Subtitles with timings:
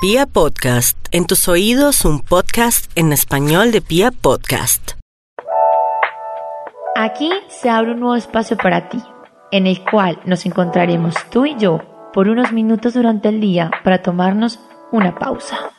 [0.00, 4.92] Pia Podcast, en tus oídos un podcast en español de Pia Podcast.
[6.94, 9.02] Aquí se abre un nuevo espacio para ti,
[9.50, 11.80] en el cual nos encontraremos tú y yo
[12.12, 14.60] por unos minutos durante el día para tomarnos
[14.92, 15.72] una pausa.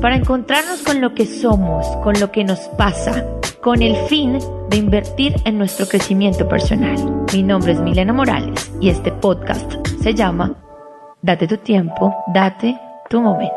[0.00, 3.26] Para encontrarnos con lo que somos, con lo que nos pasa,
[3.62, 6.96] con el fin de invertir en nuestro crecimiento personal.
[7.32, 10.56] Mi nombre es Milena Morales y este podcast se llama
[11.22, 12.76] Date tu tiempo, date
[13.08, 13.54] tu momento.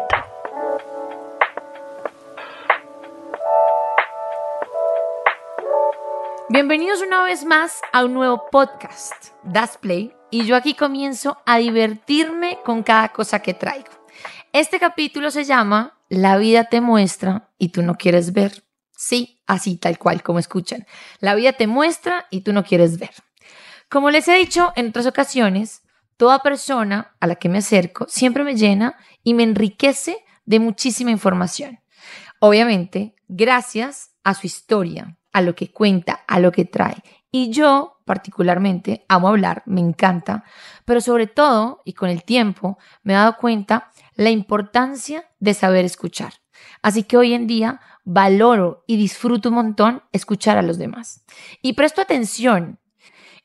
[6.50, 11.58] Bienvenidos una vez más a un nuevo podcast, Das Play, y yo aquí comienzo a
[11.58, 13.90] divertirme con cada cosa que traigo.
[14.54, 18.65] Este capítulo se llama La vida te muestra y tú no quieres ver.
[18.96, 20.86] Sí, así tal cual como escuchan.
[21.20, 23.12] La vida te muestra y tú no quieres ver.
[23.90, 25.82] Como les he dicho en otras ocasiones,
[26.18, 31.12] toda persona a la que me acerco siempre me llena y me enriquece de muchísima
[31.12, 31.80] información.
[32.40, 37.04] Obviamente, gracias a su historia, a lo que cuenta, a lo que trae.
[37.32, 40.46] Y yo, particularmente, amo hablar, me encanta,
[40.86, 45.84] pero sobre todo, y con el tiempo, me he dado cuenta la importancia de saber
[45.84, 46.34] escuchar.
[46.82, 51.24] Así que hoy en día valoro y disfruto un montón escuchar a los demás.
[51.62, 52.80] Y presto atención.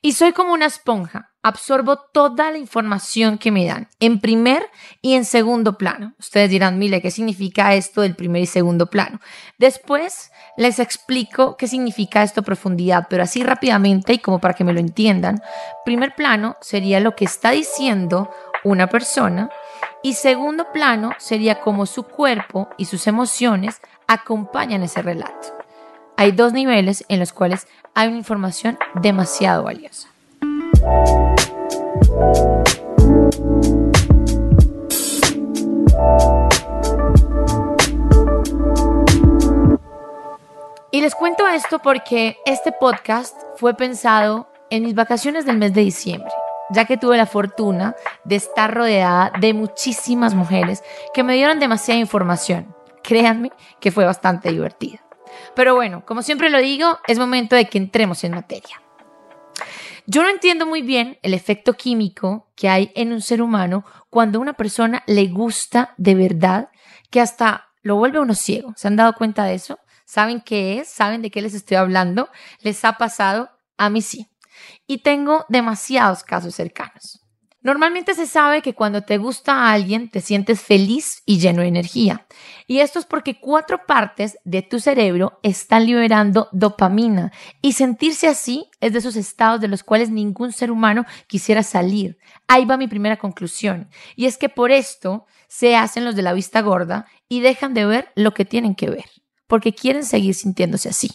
[0.02, 4.62] Y soy como una esponja absorbo toda la información que me dan, en primer
[5.00, 6.14] y en segundo plano.
[6.19, 9.20] Ustedes dirán, Mile, ¿qué significa esto del primer y segundo plano?
[9.58, 14.72] Después les explico qué significa esto profundidad, pero así rápidamente y como para que me
[14.72, 15.41] lo entiendan.
[15.84, 18.30] Primer plano sería lo que está diciendo
[18.62, 19.48] una persona
[20.02, 25.58] y segundo plano sería cómo su cuerpo y sus emociones acompañan ese relato.
[26.16, 30.08] Hay dos niveles en los cuales hay una información demasiado valiosa.
[40.92, 45.83] Y les cuento esto porque este podcast fue pensado en mis vacaciones del mes de
[45.83, 46.30] diciembre,
[46.70, 47.95] ya que tuve la fortuna
[48.25, 50.83] de estar rodeada de muchísimas mujeres
[51.13, 52.75] que me dieron demasiada información.
[53.03, 53.51] Créanme
[53.81, 54.98] que fue bastante divertido.
[55.55, 58.81] Pero bueno, como siempre lo digo, es momento de que entremos en materia.
[60.07, 64.39] Yo no entiendo muy bien el efecto químico que hay en un ser humano cuando
[64.39, 66.70] a una persona le gusta de verdad
[67.11, 68.73] que hasta lo vuelve uno ciego.
[68.77, 69.79] ¿Se han dado cuenta de eso?
[70.05, 70.89] ¿Saben qué es?
[70.89, 72.29] ¿Saben de qué les estoy hablando?
[72.61, 73.51] ¿Les ha pasado?
[73.77, 74.30] A mí sí.
[74.86, 77.20] Y tengo demasiados casos cercanos.
[77.62, 81.68] Normalmente se sabe que cuando te gusta a alguien te sientes feliz y lleno de
[81.68, 82.26] energía.
[82.66, 87.32] Y esto es porque cuatro partes de tu cerebro están liberando dopamina.
[87.60, 92.16] Y sentirse así es de esos estados de los cuales ningún ser humano quisiera salir.
[92.48, 93.90] Ahí va mi primera conclusión.
[94.16, 97.84] Y es que por esto se hacen los de la vista gorda y dejan de
[97.84, 99.04] ver lo que tienen que ver.
[99.46, 101.10] Porque quieren seguir sintiéndose así.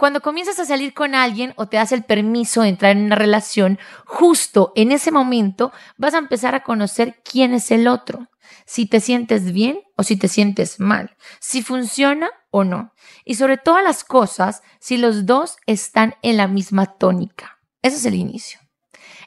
[0.00, 3.16] Cuando comienzas a salir con alguien o te das el permiso de entrar en una
[3.16, 8.28] relación, justo en ese momento vas a empezar a conocer quién es el otro,
[8.64, 12.94] si te sientes bien o si te sientes mal, si funciona o no.
[13.26, 17.58] Y sobre todas las cosas, si los dos están en la misma tónica.
[17.82, 18.58] Ese es el inicio.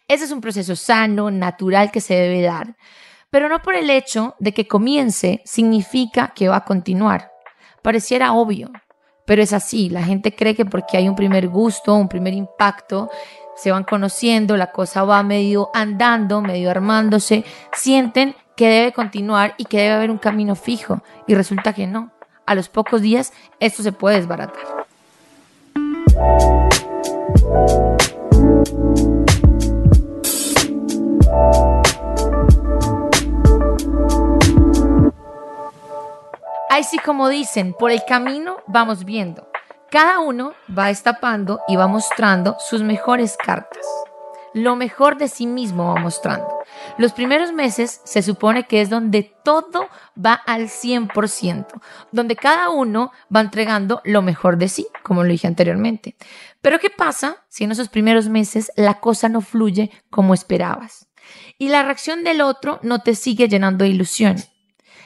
[0.08, 2.78] Ese es un proceso sano, natural que se debe dar,
[3.30, 7.30] pero no por el hecho de que comience significa que va a continuar.
[7.84, 8.72] Pareciera obvio,
[9.26, 13.10] pero es así, la gente cree que porque hay un primer gusto, un primer impacto,
[13.56, 19.66] se van conociendo, la cosa va medio andando, medio armándose, sienten que debe continuar y
[19.66, 21.02] que debe haber un camino fijo.
[21.28, 22.12] Y resulta que no.
[22.46, 24.86] A los pocos días esto se puede desbaratar.
[36.76, 39.48] Así como dicen, por el camino vamos viendo.
[39.92, 43.86] Cada uno va destapando y va mostrando sus mejores cartas.
[44.56, 46.48] Lo mejor de sí mismo va mostrando.
[46.98, 49.88] Los primeros meses se supone que es donde todo
[50.18, 51.68] va al 100%,
[52.12, 56.16] donde cada uno va entregando lo mejor de sí, como lo dije anteriormente.
[56.64, 61.08] Pero ¿qué pasa si en esos primeros meses la cosa no fluye como esperabas?
[61.60, 64.38] Y la reacción del otro no te sigue llenando de ilusión.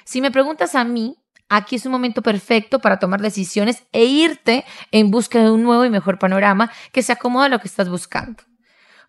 [0.06, 1.18] Si me preguntas a mí,
[1.50, 5.86] Aquí es un momento perfecto para tomar decisiones e irte en busca de un nuevo
[5.86, 8.44] y mejor panorama que se acomoda a lo que estás buscando.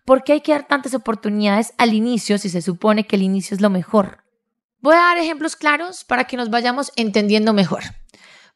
[0.05, 3.55] ¿Por qué hay que dar tantas oportunidades al inicio si se supone que el inicio
[3.55, 4.23] es lo mejor?
[4.79, 7.83] Voy a dar ejemplos claros para que nos vayamos entendiendo mejor.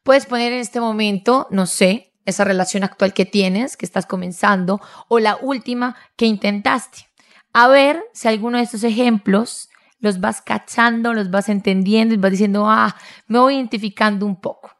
[0.02, 4.80] Puedes poner en este momento, no sé, esa relación actual que tienes, que estás comenzando,
[5.08, 7.06] o la última que intentaste.
[7.52, 9.68] a ver si alguno de estos ejemplos
[10.04, 12.94] los vas cachando, los vas entendiendo y vas diciendo, ah,
[13.26, 14.70] me voy identificando un poco.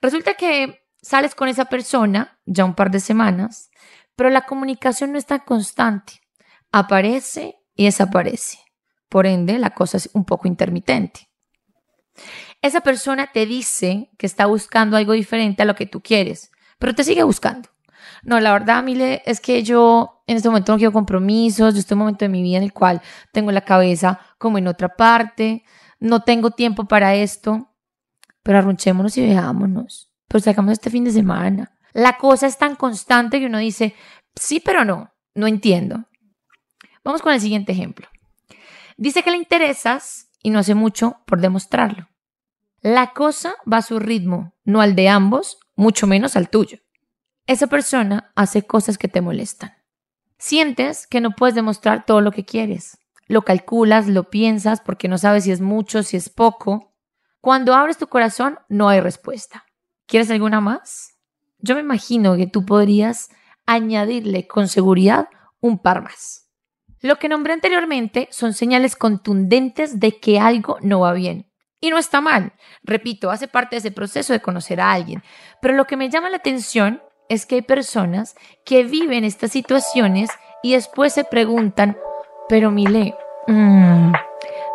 [0.00, 3.70] Resulta que sales con esa persona ya un par de semanas,
[4.14, 6.20] pero la comunicación no está constante.
[6.70, 8.58] Aparece y desaparece.
[9.08, 11.28] Por ende, la cosa es un poco intermitente.
[12.62, 16.94] Esa persona te dice que está buscando algo diferente a lo que tú quieres, pero
[16.94, 17.68] te sigue buscando.
[18.22, 21.94] No, la verdad, Mile, es que yo en este momento no quiero compromisos, yo estoy
[21.94, 23.02] en un momento de mi vida en el cual
[23.32, 25.64] tengo la cabeza como en otra parte,
[26.00, 27.70] no tengo tiempo para esto,
[28.42, 31.76] pero arrunchémonos y veámonos, pero sacamos este fin de semana.
[31.92, 33.94] La cosa es tan constante que uno dice,
[34.34, 36.04] sí, pero no, no entiendo.
[37.04, 38.08] Vamos con el siguiente ejemplo.
[38.96, 42.08] Dice que le interesas y no hace mucho por demostrarlo.
[42.80, 46.78] La cosa va a su ritmo, no al de ambos, mucho menos al tuyo.
[47.46, 49.72] Esa persona hace cosas que te molestan.
[50.38, 52.98] Sientes que no puedes demostrar todo lo que quieres.
[53.26, 56.94] Lo calculas, lo piensas porque no sabes si es mucho, si es poco.
[57.40, 59.64] Cuando abres tu corazón no hay respuesta.
[60.06, 61.18] ¿Quieres alguna más?
[61.58, 63.30] Yo me imagino que tú podrías
[63.66, 65.28] añadirle con seguridad
[65.60, 66.48] un par más.
[67.00, 71.50] Lo que nombré anteriormente son señales contundentes de que algo no va bien.
[71.80, 72.52] Y no está mal.
[72.84, 75.22] Repito, hace parte de ese proceso de conocer a alguien.
[75.60, 77.02] Pero lo que me llama la atención
[77.32, 80.28] es que hay personas que viven estas situaciones
[80.62, 81.96] y después se preguntan,
[82.46, 83.14] pero Mile,
[83.46, 84.12] mm,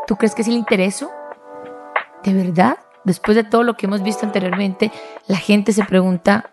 [0.07, 1.11] ¿tú crees que sí le intereso?
[2.23, 2.79] ¿De verdad?
[3.03, 4.91] Después de todo lo que hemos visto anteriormente,
[5.27, 6.49] la gente se pregunta,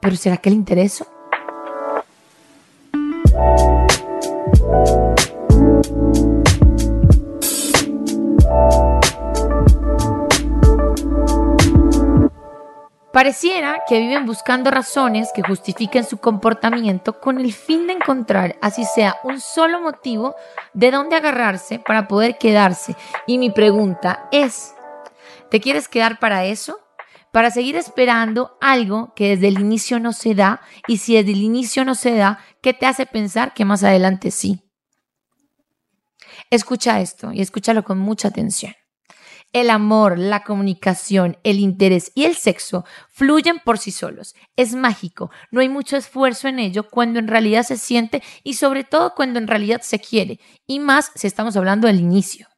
[0.00, 1.06] ¿pero será que le intereso?
[13.12, 18.86] Pareciera que viven buscando razones que justifiquen su comportamiento con el fin de encontrar, así
[18.86, 20.34] sea, un solo motivo
[20.72, 22.96] de dónde agarrarse para poder quedarse.
[23.26, 24.74] Y mi pregunta es,
[25.50, 26.78] ¿te quieres quedar para eso?
[27.32, 31.42] Para seguir esperando algo que desde el inicio no se da y si desde el
[31.42, 34.64] inicio no se da, ¿qué te hace pensar que más adelante sí?
[36.48, 38.72] Escucha esto y escúchalo con mucha atención.
[39.52, 44.34] El amor, la comunicación, el interés y el sexo fluyen por sí solos.
[44.56, 48.82] Es mágico, no hay mucho esfuerzo en ello cuando en realidad se siente y sobre
[48.84, 52.48] todo cuando en realidad se quiere, y más si estamos hablando del inicio.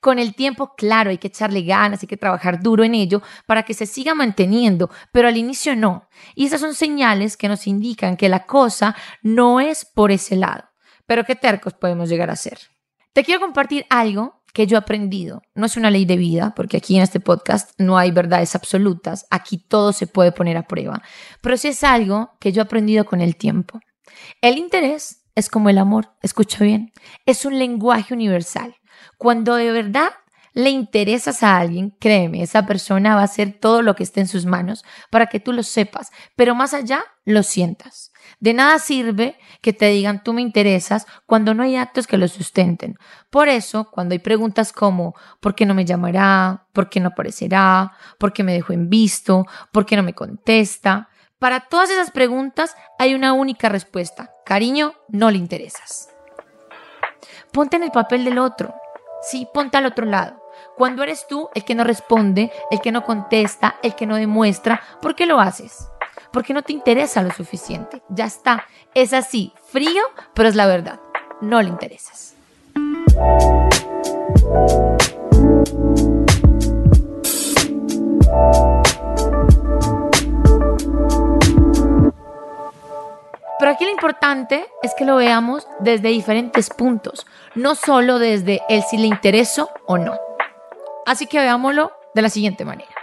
[0.00, 3.62] Con el tiempo, claro, hay que echarle ganas, hay que trabajar duro en ello para
[3.62, 6.08] que se siga manteniendo, pero al inicio no.
[6.34, 10.64] Y esas son señales que nos indican que la cosa no es por ese lado.
[11.06, 12.58] Pero qué tercos podemos llegar a ser.
[13.14, 15.42] Te quiero compartir algo que yo he aprendido.
[15.54, 19.26] No es una ley de vida, porque aquí en este podcast no hay verdades absolutas,
[19.30, 21.02] aquí todo se puede poner a prueba,
[21.42, 23.80] pero sí es algo que yo he aprendido con el tiempo.
[24.40, 26.92] El interés es como el amor, escucha bien,
[27.26, 28.76] es un lenguaje universal.
[29.18, 30.12] Cuando de verdad
[30.54, 34.28] le interesas a alguien, créeme, esa persona va a hacer todo lo que esté en
[34.28, 38.12] sus manos para que tú lo sepas, pero más allá lo sientas.
[38.38, 42.28] De nada sirve que te digan tú me interesas cuando no hay actos que lo
[42.28, 42.96] sustenten.
[43.30, 46.68] Por eso, cuando hay preguntas como ¿por qué no me llamará?
[46.72, 47.92] ¿por qué no aparecerá?
[48.18, 49.46] ¿por qué me dejó en visto?
[49.72, 51.08] ¿por qué no me contesta?
[51.40, 54.30] Para todas esas preguntas hay una única respuesta.
[54.46, 56.08] Cariño, no le interesas.
[57.52, 58.72] Ponte en el papel del otro.
[59.20, 60.43] Sí, ponte al otro lado.
[60.76, 64.80] Cuando eres tú el que no responde, el que no contesta, el que no demuestra,
[65.00, 65.88] ¿por qué lo haces?
[66.32, 68.02] Porque no te interesa lo suficiente.
[68.08, 68.66] Ya está.
[68.92, 70.02] Es así, frío,
[70.34, 70.98] pero es la verdad.
[71.40, 72.34] No le interesas.
[83.60, 88.82] Pero aquí lo importante es que lo veamos desde diferentes puntos, no solo desde el
[88.82, 90.18] si le intereso o no.
[91.06, 92.94] Así que veámoslo de la siguiente manera.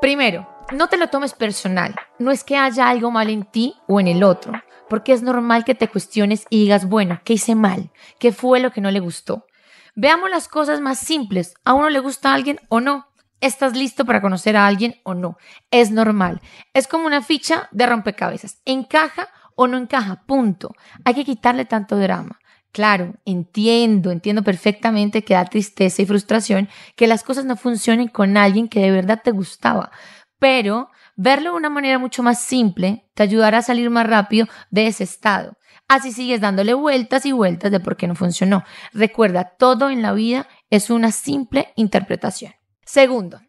[0.00, 1.94] Primero, no te lo tomes personal.
[2.18, 4.52] No es que haya algo mal en ti o en el otro,
[4.88, 7.90] porque es normal que te cuestiones y digas, bueno, ¿qué hice mal?
[8.18, 9.46] ¿Qué fue lo que no le gustó?
[9.94, 11.54] Veamos las cosas más simples.
[11.64, 13.08] ¿A uno le gusta a alguien o no?
[13.40, 15.38] ¿Estás listo para conocer a alguien o no?
[15.70, 16.40] Es normal.
[16.74, 18.60] Es como una ficha de rompecabezas.
[18.64, 20.24] ¿Encaja o no encaja?
[20.26, 20.74] Punto.
[21.04, 22.38] Hay que quitarle tanto drama.
[22.72, 28.36] Claro, entiendo, entiendo perfectamente que da tristeza y frustración que las cosas no funcionen con
[28.36, 29.90] alguien que de verdad te gustaba,
[30.38, 34.86] pero verlo de una manera mucho más simple te ayudará a salir más rápido de
[34.86, 35.56] ese estado.
[35.88, 38.62] Así sigues dándole vueltas y vueltas de por qué no funcionó.
[38.92, 42.52] Recuerda, todo en la vida es una simple interpretación.
[42.84, 43.40] Segundo,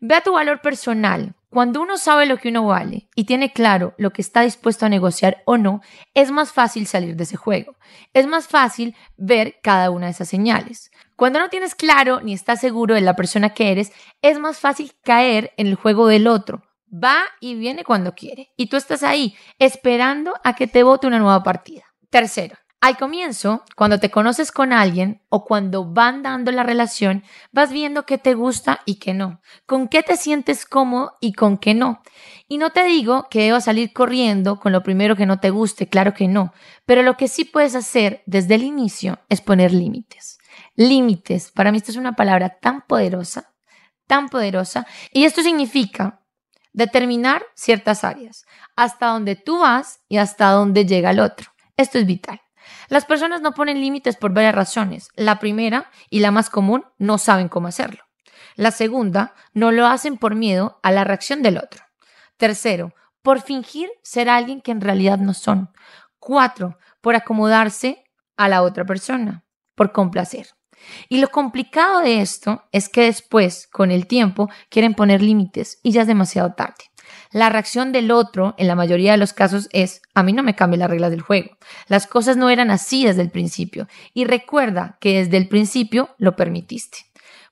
[0.00, 1.34] ve a tu valor personal.
[1.50, 4.88] Cuando uno sabe lo que uno vale y tiene claro lo que está dispuesto a
[4.88, 5.80] negociar o no,
[6.14, 7.74] es más fácil salir de ese juego.
[8.12, 10.92] Es más fácil ver cada una de esas señales.
[11.16, 13.92] Cuando no tienes claro ni estás seguro de la persona que eres,
[14.22, 16.62] es más fácil caer en el juego del otro.
[16.92, 18.52] Va y viene cuando quiere.
[18.56, 21.82] Y tú estás ahí esperando a que te vote una nueva partida.
[22.10, 27.70] Tercero, al comienzo, cuando te conoces con alguien o cuando van dando la relación, vas
[27.72, 31.74] viendo qué te gusta y qué no, con qué te sientes cómodo y con qué
[31.74, 32.02] no.
[32.48, 35.88] Y no te digo que debas salir corriendo con lo primero que no te guste,
[35.88, 36.54] claro que no,
[36.86, 40.38] pero lo que sí puedes hacer desde el inicio es poner límites.
[40.74, 43.52] Límites, para mí esto es una palabra tan poderosa,
[44.06, 46.22] tan poderosa, y esto significa
[46.72, 51.50] determinar ciertas áreas, hasta donde tú vas y hasta donde llega el otro.
[51.76, 52.40] Esto es vital.
[52.88, 55.08] Las personas no ponen límites por varias razones.
[55.14, 58.04] La primera, y la más común, no saben cómo hacerlo.
[58.56, 61.82] La segunda, no lo hacen por miedo a la reacción del otro.
[62.36, 65.70] Tercero, por fingir ser alguien que en realidad no son.
[66.18, 68.04] Cuatro, por acomodarse
[68.36, 70.48] a la otra persona, por complacer.
[71.08, 75.92] Y lo complicado de esto es que después, con el tiempo, quieren poner límites y
[75.92, 76.90] ya es demasiado tarde.
[77.32, 80.54] La reacción del otro, en la mayoría de los casos, es, a mí no me
[80.54, 81.56] cambia las reglas del juego.
[81.88, 83.88] Las cosas no eran así desde el principio.
[84.14, 86.98] Y recuerda que desde el principio lo permitiste.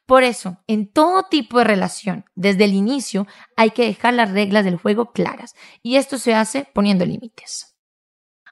[0.07, 4.65] Por eso, en todo tipo de relación, desde el inicio, hay que dejar las reglas
[4.65, 5.55] del juego claras.
[5.83, 7.75] Y esto se hace poniendo límites.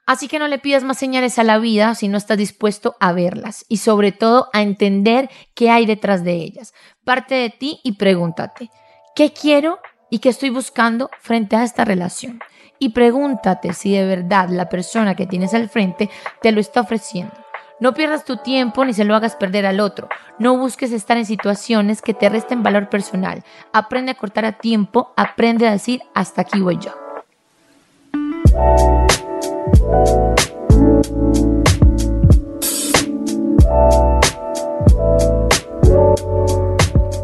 [0.07, 3.11] Así que no le pidas más señales a la vida si no estás dispuesto a
[3.11, 6.73] verlas y sobre todo a entender qué hay detrás de ellas.
[7.03, 8.69] Parte de ti y pregúntate,
[9.15, 12.39] ¿qué quiero y qué estoy buscando frente a esta relación.
[12.79, 16.09] Y pregúntate si de verdad la persona que tienes al frente
[16.41, 17.33] te lo está ofreciendo.
[17.79, 20.09] No pierdas tu tiempo ni se lo hagas perder al otro.
[20.39, 23.43] No busques estar en situaciones que te resten valor personal.
[23.71, 26.91] Aprende a cortar a tiempo, aprende a decir hasta aquí voy yo.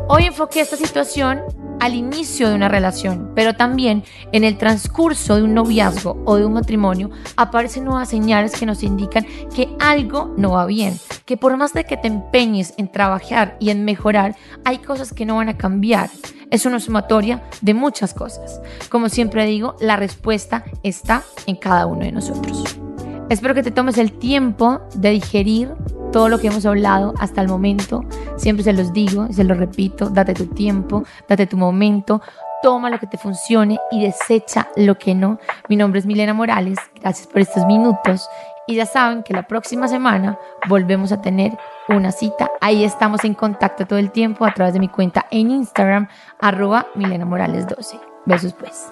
[0.07, 1.41] Hoy enfoqué esta situación
[1.83, 6.45] al inicio de una relación, pero también en el transcurso de un noviazgo o de
[6.45, 11.57] un matrimonio aparecen nuevas señales que nos indican que algo no va bien, que por
[11.57, 15.49] más de que te empeñes en trabajar y en mejorar, hay cosas que no van
[15.49, 16.09] a cambiar.
[16.51, 18.61] Es una sumatoria de muchas cosas.
[18.89, 22.63] Como siempre digo, la respuesta está en cada uno de nosotros.
[23.29, 25.73] Espero que te tomes el tiempo de digerir
[26.13, 28.05] todo lo que hemos hablado hasta el momento.
[28.37, 32.21] Siempre se los digo y se los repito, date tu tiempo, date tu momento,
[32.61, 35.39] toma lo que te funcione y desecha lo que no.
[35.67, 38.29] Mi nombre es Milena Morales, gracias por estos minutos
[38.67, 40.37] y ya saben que la próxima semana
[40.69, 41.57] volvemos a tener
[41.89, 42.49] una cita.
[42.61, 46.07] Ahí estamos en contacto todo el tiempo a través de mi cuenta en Instagram,
[46.39, 47.99] arroba Milena Morales 12.
[48.25, 48.91] Besos pues.